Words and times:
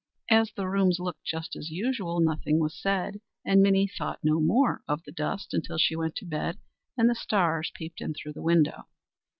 As 0.31 0.51
the 0.53 0.67
rooms 0.67 0.97
looked 0.99 1.23
just 1.23 1.55
as 1.55 1.69
usual, 1.69 2.19
nothing 2.21 2.57
was 2.59 2.75
said; 2.75 3.21
and 3.45 3.61
Minnie 3.61 3.85
thought 3.85 4.17
no 4.23 4.39
more 4.41 4.81
of 4.87 5.03
the 5.03 5.11
dust 5.11 5.53
until 5.53 5.77
she 5.77 5.95
went 5.95 6.15
to 6.15 6.25
bed 6.25 6.57
and 6.97 7.07
the 7.07 7.13
stars 7.13 7.71
peeped 7.75 8.01
through 8.17 8.33
the 8.33 8.41
window. 8.41 8.87